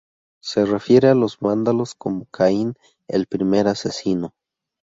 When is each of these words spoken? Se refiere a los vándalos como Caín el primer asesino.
Se 0.41 0.65
refiere 0.65 1.09
a 1.09 1.13
los 1.13 1.37
vándalos 1.37 1.93
como 1.93 2.25
Caín 2.25 2.73
el 3.07 3.27
primer 3.27 3.67
asesino. 3.67 4.33